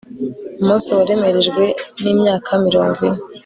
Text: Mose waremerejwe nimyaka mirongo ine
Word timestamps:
Mose 0.65 0.89
waremerejwe 0.97 1.63
nimyaka 2.01 2.51
mirongo 2.65 2.99
ine 3.09 3.19